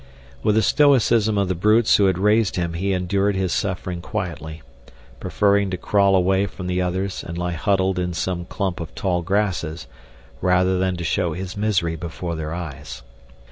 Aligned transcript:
With 0.41 0.55
the 0.55 0.63
stoicism 0.63 1.37
of 1.37 1.47
the 1.47 1.53
brutes 1.53 1.97
who 1.97 2.05
had 2.05 2.17
raised 2.17 2.55
him 2.55 2.73
he 2.73 2.91
endured 2.91 3.35
his 3.35 3.53
suffering 3.53 4.01
quietly, 4.01 4.63
preferring 5.19 5.69
to 5.69 5.77
crawl 5.77 6.15
away 6.15 6.47
from 6.47 6.65
the 6.65 6.81
others 6.81 7.23
and 7.23 7.37
lie 7.37 7.51
huddled 7.51 7.99
in 7.99 8.15
some 8.15 8.45
clump 8.45 8.79
of 8.79 8.95
tall 8.95 9.21
grasses 9.21 9.85
rather 10.41 10.79
than 10.79 10.95
to 10.97 11.03
show 11.03 11.33
his 11.33 11.55
misery 11.55 11.95
before 11.95 12.35
their 12.35 12.51
eyes. 12.51 13.03